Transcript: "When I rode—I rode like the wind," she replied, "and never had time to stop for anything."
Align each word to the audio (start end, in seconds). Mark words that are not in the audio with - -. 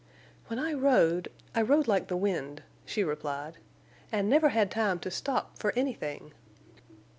"When 0.47 0.57
I 0.57 0.73
rode—I 0.73 1.61
rode 1.61 1.87
like 1.87 2.07
the 2.07 2.17
wind," 2.17 2.63
she 2.87 3.03
replied, 3.03 3.59
"and 4.11 4.27
never 4.27 4.49
had 4.49 4.71
time 4.71 4.97
to 5.01 5.11
stop 5.11 5.59
for 5.59 5.71
anything." 5.75 6.33